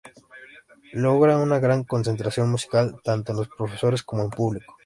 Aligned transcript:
Logra 0.93 1.37
una 1.37 1.59
gran 1.59 1.83
concentración 1.83 2.49
musical 2.49 2.99
tanto 3.03 3.33
en 3.33 3.37
los 3.37 3.49
profesores 3.49 4.01
como 4.01 4.23
en 4.23 4.31
público. 4.31 4.79